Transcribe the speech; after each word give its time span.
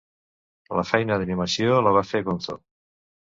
La 0.77 0.85
feina 0.91 1.17
d'animació 1.23 1.77
la 1.89 1.93
va 1.99 2.03
fer 2.13 2.25
Gonzo. 2.31 2.57